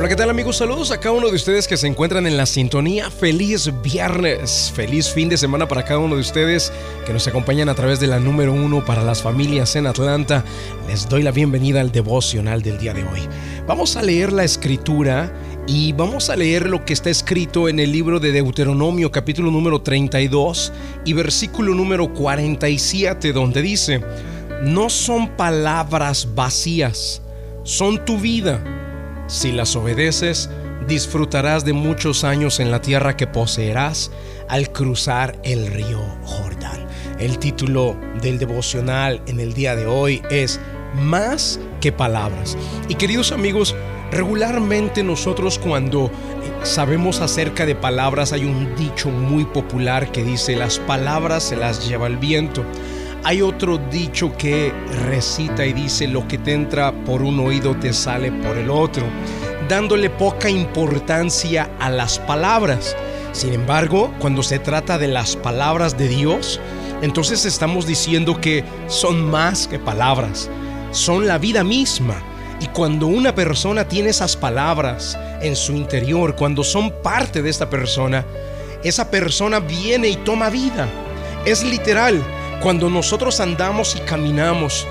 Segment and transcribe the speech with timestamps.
[0.00, 0.56] Hola, ¿qué tal amigos?
[0.56, 3.10] Saludos a cada uno de ustedes que se encuentran en la sintonía.
[3.10, 6.72] Feliz viernes, feliz fin de semana para cada uno de ustedes
[7.04, 10.42] que nos acompañan a través de la número uno para las familias en Atlanta.
[10.88, 13.28] Les doy la bienvenida al devocional del día de hoy.
[13.66, 15.34] Vamos a leer la escritura
[15.66, 19.82] y vamos a leer lo que está escrito en el libro de Deuteronomio capítulo número
[19.82, 20.72] 32
[21.04, 24.00] y versículo número 47 donde dice,
[24.62, 27.20] no son palabras vacías,
[27.64, 28.78] son tu vida
[29.30, 30.50] si las obedeces,
[30.88, 34.10] disfrutarás de muchos años en la tierra que poseerás
[34.48, 36.86] al cruzar el río Jordán.
[37.20, 40.58] El título del devocional en el día de hoy es
[40.94, 42.58] Más que palabras.
[42.88, 43.76] Y queridos amigos,
[44.10, 46.10] regularmente nosotros cuando eh,
[46.64, 51.88] sabemos acerca de palabras hay un dicho muy popular que dice las palabras se las
[51.88, 52.64] lleva el viento.
[53.22, 54.72] Hay otro dicho que
[55.04, 59.04] recita y dice, lo que te entra por un oído te sale por el otro,
[59.68, 62.96] dándole poca importancia a las palabras.
[63.32, 66.60] Sin embargo, cuando se trata de las palabras de Dios,
[67.02, 70.48] entonces estamos diciendo que son más que palabras,
[70.90, 72.14] son la vida misma.
[72.58, 77.68] Y cuando una persona tiene esas palabras en su interior, cuando son parte de esta
[77.68, 78.24] persona,
[78.82, 80.88] esa persona viene y toma vida.
[81.44, 82.22] Es literal,
[82.60, 84.86] cuando nosotros andamos y caminamos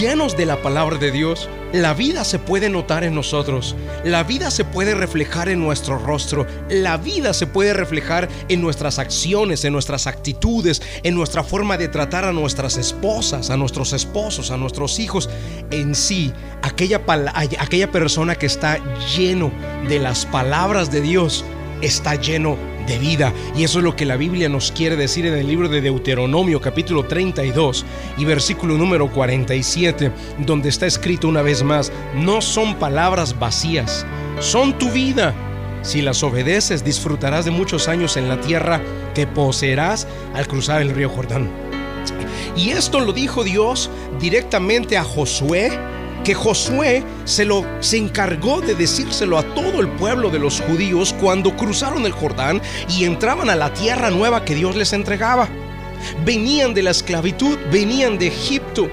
[0.00, 4.50] llenos de la palabra de Dios, la vida se puede notar en nosotros, la vida
[4.50, 9.72] se puede reflejar en nuestro rostro, la vida se puede reflejar en nuestras acciones, en
[9.72, 14.98] nuestras actitudes, en nuestra forma de tratar a nuestras esposas, a nuestros esposos, a nuestros
[14.98, 15.30] hijos.
[15.70, 16.32] En sí,
[16.62, 17.02] aquella,
[17.58, 18.80] aquella persona que está
[19.16, 19.52] lleno
[19.88, 21.44] de las palabras de Dios,
[21.82, 23.32] está lleno de vida.
[23.56, 26.60] Y eso es lo que la Biblia nos quiere decir en el libro de Deuteronomio
[26.60, 27.84] capítulo 32
[28.16, 34.06] y versículo número 47, donde está escrito una vez más, no son palabras vacías,
[34.40, 35.34] son tu vida.
[35.82, 38.80] Si las obedeces, disfrutarás de muchos años en la tierra
[39.14, 41.50] que poseerás al cruzar el río Jordán.
[42.56, 45.70] Y esto lo dijo Dios directamente a Josué
[46.26, 51.14] que Josué se lo se encargó de decírselo a todo el pueblo de los judíos
[51.20, 55.48] cuando cruzaron el Jordán y entraban a la tierra nueva que Dios les entregaba.
[56.24, 58.90] Venían de la esclavitud, venían de Egipto,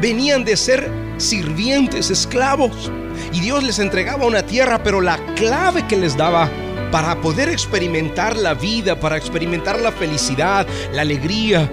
[0.00, 2.92] venían de ser sirvientes, esclavos.
[3.32, 6.48] Y Dios les entregaba una tierra, pero la clave que les daba
[6.92, 11.68] para poder experimentar la vida, para experimentar la felicidad, la alegría,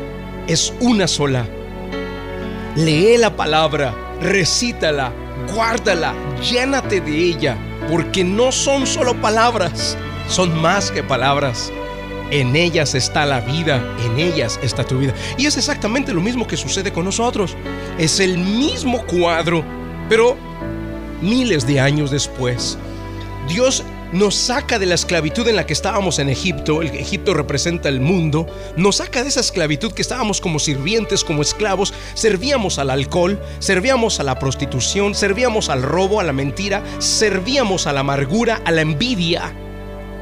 [0.47, 1.46] es una sola.
[2.75, 5.11] Lee la palabra, recítala,
[5.53, 7.57] guárdala, llénate de ella,
[7.89, 9.97] porque no son solo palabras,
[10.28, 11.72] son más que palabras.
[12.29, 15.13] En ellas está la vida, en ellas está tu vida.
[15.38, 17.56] Y es exactamente lo mismo que sucede con nosotros.
[17.97, 19.63] Es el mismo cuadro,
[20.09, 20.35] pero
[21.22, 22.77] miles de años después.
[23.47, 27.90] Dios nos saca de la esclavitud en la que estábamos en Egipto, el Egipto representa
[27.90, 32.90] el mundo, nos saca de esa esclavitud que estábamos como sirvientes, como esclavos, servíamos al
[32.90, 38.62] alcohol, servíamos a la prostitución, servíamos al robo, a la mentira, servíamos a la amargura,
[38.66, 39.53] a la envidia.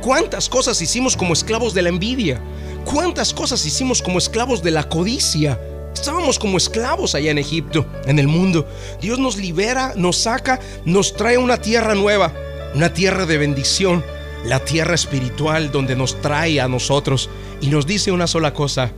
[0.02, 2.42] ¿Cuántas cosas hicimos como esclavos de la envidia?
[2.86, 5.60] ¿Cuántas cosas hicimos como esclavos de la codicia?
[5.94, 8.68] Estábamos como esclavos allá en Egipto, en el mundo.
[9.02, 12.34] Dios nos libera, nos saca, nos trae una tierra nueva
[12.76, 14.04] una tierra de bendición,
[14.44, 17.30] la tierra espiritual donde nos trae a nosotros
[17.62, 18.92] y nos dice una sola cosa,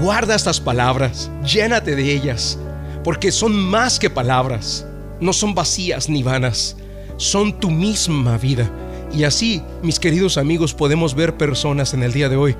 [0.00, 2.58] guarda estas palabras, llénate de ellas,
[3.04, 4.86] porque son más que palabras,
[5.20, 6.78] no son vacías ni vanas,
[7.18, 8.70] son tu misma vida.
[9.12, 12.56] Y así, mis queridos amigos, podemos ver personas en el día de hoy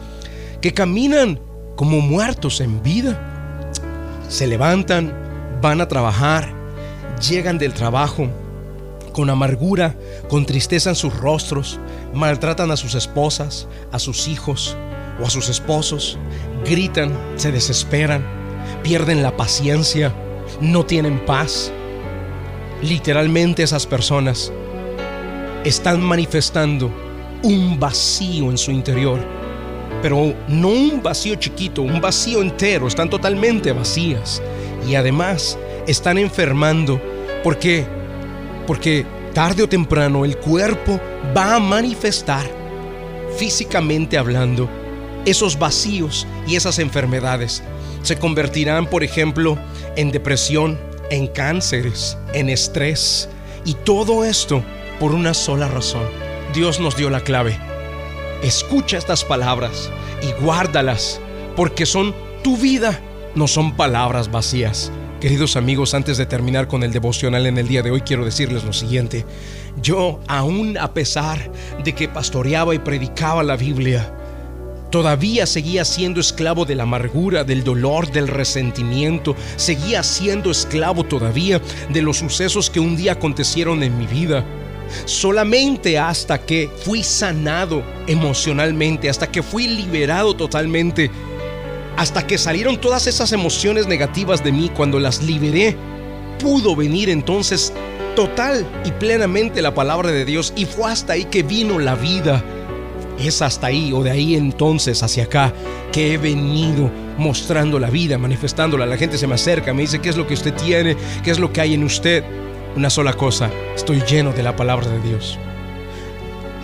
[0.60, 1.40] que caminan
[1.76, 3.72] como muertos en vida.
[4.28, 5.14] Se levantan,
[5.62, 6.52] van a trabajar,
[7.26, 8.28] llegan del trabajo,
[9.16, 9.96] con amargura,
[10.28, 11.80] con tristeza en sus rostros,
[12.12, 14.76] maltratan a sus esposas, a sus hijos
[15.18, 16.18] o a sus esposos,
[16.66, 18.22] gritan, se desesperan,
[18.82, 20.14] pierden la paciencia,
[20.60, 21.72] no tienen paz.
[22.82, 24.52] Literalmente esas personas
[25.64, 26.92] están manifestando
[27.42, 29.18] un vacío en su interior,
[30.02, 34.42] pero no un vacío chiquito, un vacío entero, están totalmente vacías
[34.86, 37.00] y además están enfermando
[37.42, 37.95] porque
[38.66, 41.00] porque tarde o temprano el cuerpo
[41.36, 42.46] va a manifestar,
[43.36, 44.68] físicamente hablando,
[45.24, 47.62] esos vacíos y esas enfermedades.
[48.02, 49.58] Se convertirán, por ejemplo,
[49.96, 50.78] en depresión,
[51.10, 53.28] en cánceres, en estrés.
[53.64, 54.62] Y todo esto
[55.00, 56.04] por una sola razón.
[56.54, 57.58] Dios nos dio la clave.
[58.42, 59.90] Escucha estas palabras
[60.22, 61.20] y guárdalas,
[61.56, 63.00] porque son tu vida,
[63.34, 64.92] no son palabras vacías.
[65.20, 68.64] Queridos amigos, antes de terminar con el devocional en el día de hoy, quiero decirles
[68.64, 69.24] lo siguiente.
[69.80, 71.50] Yo, aún a pesar
[71.82, 74.12] de que pastoreaba y predicaba la Biblia,
[74.90, 81.62] todavía seguía siendo esclavo de la amargura, del dolor, del resentimiento, seguía siendo esclavo todavía
[81.88, 84.44] de los sucesos que un día acontecieron en mi vida.
[85.06, 91.10] Solamente hasta que fui sanado emocionalmente, hasta que fui liberado totalmente,
[91.96, 95.76] hasta que salieron todas esas emociones negativas de mí cuando las liberé,
[96.38, 97.72] pudo venir entonces
[98.14, 102.44] total y plenamente la palabra de Dios y fue hasta ahí que vino la vida.
[103.18, 105.52] Es hasta ahí o de ahí entonces hacia acá
[105.90, 108.84] que he venido mostrando la vida, manifestándola.
[108.84, 111.38] La gente se me acerca, me dice qué es lo que usted tiene, qué es
[111.38, 112.24] lo que hay en usted.
[112.76, 115.38] Una sola cosa, estoy lleno de la palabra de Dios.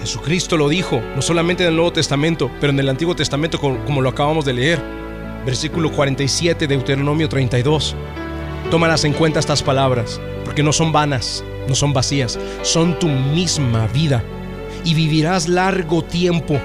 [0.01, 4.03] Jesucristo lo dijo, no solamente en el Nuevo Testamento, pero en el Antiguo Testamento como,
[4.03, 5.02] lo acabamos de leer.
[5.45, 7.97] Versículo 47 de Deuteronomio 32.
[8.71, 13.87] Tómalas en cuenta estas palabras, porque no son vanas, no son vacías, son tu misma
[13.89, 14.23] vida.
[14.85, 16.59] Y vivirás largo tiempo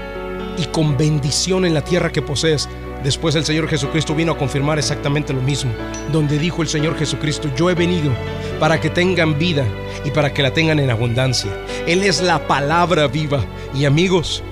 [0.56, 2.68] y con bendición en la tierra que posees
[3.02, 5.70] Después el Señor Jesucristo vino a confirmar exactamente lo mismo,
[6.12, 8.10] donde dijo el Señor Jesucristo, yo he venido
[8.58, 9.64] para que tengan vida
[10.04, 11.50] y para que la tengan en abundancia.
[11.86, 13.44] Él es la palabra viva.
[13.72, 14.42] Y amigos,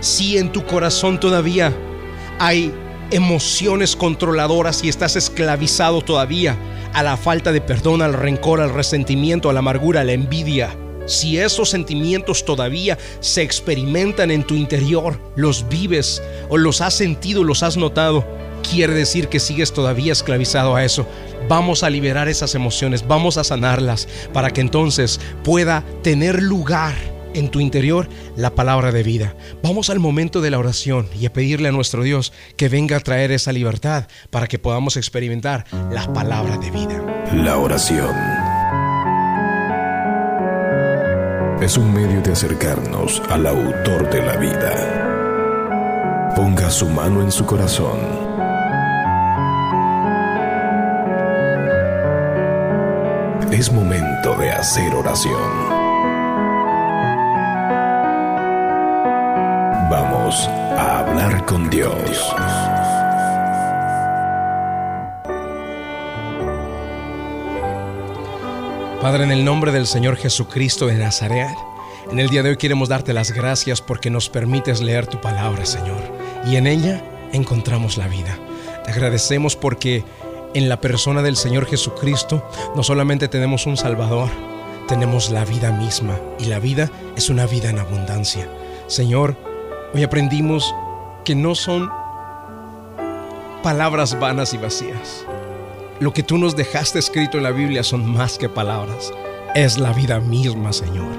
[0.00, 1.72] si en tu corazón todavía
[2.40, 2.74] hay
[3.12, 6.56] emociones controladoras y estás esclavizado todavía
[6.92, 10.76] a la falta de perdón, al rencor, al resentimiento, a la amargura, a la envidia,
[11.06, 17.42] si esos sentimientos todavía se experimentan en tu interior, los vives o los has sentido,
[17.42, 18.24] los has notado,
[18.68, 21.06] quiere decir que sigues todavía esclavizado a eso.
[21.48, 26.94] Vamos a liberar esas emociones, vamos a sanarlas para que entonces pueda tener lugar
[27.34, 29.36] en tu interior la palabra de vida.
[29.62, 33.00] Vamos al momento de la oración y a pedirle a nuestro Dios que venga a
[33.00, 37.02] traer esa libertad para que podamos experimentar la palabra de vida.
[37.34, 38.14] La oración
[41.62, 46.32] es un medio de acercarnos al autor de la vida.
[46.34, 48.00] Ponga su mano en su corazón.
[53.52, 55.81] Es momento de hacer oración.
[60.34, 61.92] A hablar con Dios.
[69.02, 71.54] Padre, en el nombre del Señor Jesucristo de Nazaret,
[72.10, 75.66] en el día de hoy queremos darte las gracias porque nos permites leer tu palabra,
[75.66, 76.00] Señor,
[76.46, 78.38] y en ella encontramos la vida.
[78.84, 80.02] Te agradecemos porque
[80.54, 84.30] en la persona del Señor Jesucristo no solamente tenemos un Salvador,
[84.88, 88.48] tenemos la vida misma y la vida es una vida en abundancia.
[88.86, 89.51] Señor,
[89.94, 90.74] hoy aprendimos
[91.24, 91.90] que no son
[93.62, 95.26] palabras vanas y vacías
[96.02, 99.12] lo que tú nos dejaste escrito en la Biblia son más que palabras.
[99.54, 101.12] Es la vida misma, Señor.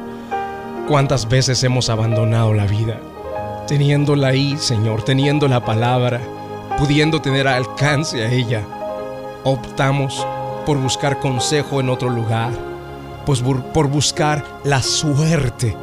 [0.89, 2.99] ¿Cuántas veces hemos abandonado la vida?
[3.65, 6.19] Teniéndola ahí, Señor, teniendo la palabra,
[6.77, 8.61] pudiendo tener alcance a ella.
[9.45, 10.27] Optamos
[10.65, 12.51] por buscar consejo en otro lugar,
[13.25, 15.77] pues por buscar la suerte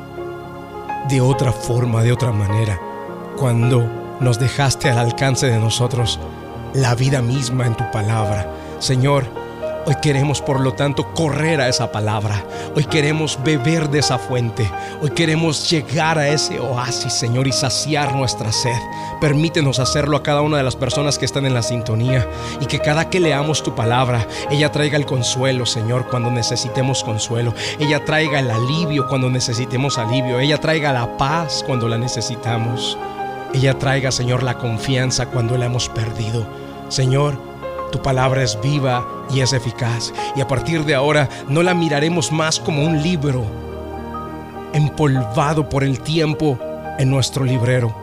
[1.11, 2.81] de otra forma, de otra manera,
[3.37, 3.85] cuando
[4.21, 6.21] nos dejaste al alcance de nosotros
[6.73, 8.49] la vida misma en tu palabra.
[8.79, 9.25] Señor,
[9.87, 12.45] hoy queremos por lo tanto correr a esa palabra.
[12.75, 14.71] Hoy queremos beber de esa fuente.
[15.03, 18.79] Hoy queremos llegar a ese oasis, Señor, y saciar nuestra sed.
[19.21, 22.27] Permítenos hacerlo a cada una de las personas que están en la sintonía
[22.61, 27.55] y que cada que leamos tu palabra, ella traiga el consuelo, Señor, cuando necesitemos consuelo.
[27.79, 30.39] Ella traiga el alivio cuando necesitemos alivio.
[30.39, 32.99] Ella traiga la paz cuando la necesitamos.
[33.53, 36.47] Ella traiga, Señor, la confianza cuando la hemos perdido.
[36.89, 37.50] Señor,
[37.91, 40.13] tu palabra es viva y es eficaz.
[40.37, 43.45] Y a partir de ahora no la miraremos más como un libro
[44.73, 46.59] empolvado por el tiempo
[46.99, 47.95] en nuestro librero,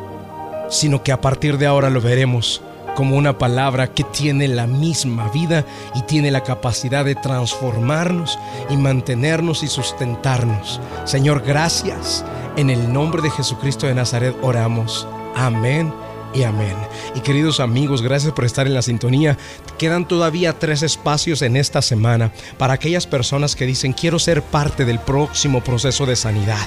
[0.70, 2.62] sino que a partir de ahora lo veremos
[2.96, 5.64] como una palabra que tiene la misma vida
[5.94, 8.40] y tiene la capacidad de transformarnos
[8.72, 10.82] y mantenernos y sustentarnos.
[11.06, 12.26] Señor, gracias.
[12.56, 15.08] En el nombre de Jesucristo de Nazaret oramos.
[15.36, 15.94] Amén
[16.38, 16.76] y amén.
[17.16, 19.38] Y queridos amigos, gracias por estar en la sintonía.
[19.80, 24.86] Quedan todavía tres espacios en esta semana para aquellas personas que dicen quiero ser parte
[24.86, 26.60] del próximo proceso de sanidad.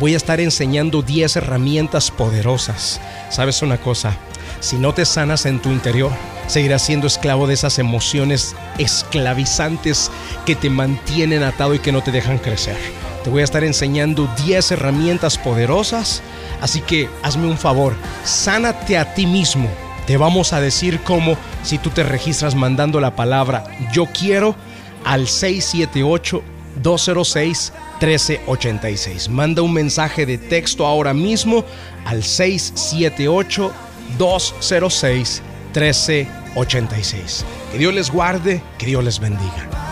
[0.00, 3.00] Voy a estar enseñando 10 herramientas poderosas.
[3.30, 4.16] ¿Sabes una cosa?
[4.60, 6.10] Si no te sanas en tu interior,
[6.48, 10.10] seguirás siendo esclavo de esas emociones esclavizantes
[10.46, 12.76] que te mantienen atado y que no te dejan crecer.
[13.22, 16.22] Te voy a estar enseñando 10 herramientas poderosas
[16.62, 19.68] Así que hazme un favor, sánate a ti mismo.
[20.06, 24.54] Te vamos a decir cómo si tú te registras mandando la palabra yo quiero
[25.04, 26.42] al 678
[26.82, 29.28] 206 1386.
[29.28, 31.64] Manda un mensaje de texto ahora mismo
[32.04, 33.72] al 678
[34.18, 35.42] 206
[35.74, 37.44] 1386.
[37.72, 39.91] Que Dios les guarde, que Dios les bendiga.